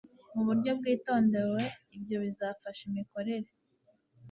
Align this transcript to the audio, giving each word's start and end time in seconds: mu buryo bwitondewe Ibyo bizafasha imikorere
mu 0.33 0.41
buryo 0.47 0.71
bwitondewe 0.79 1.61
Ibyo 1.95 2.15
bizafasha 2.23 2.81
imikorere 2.89 3.49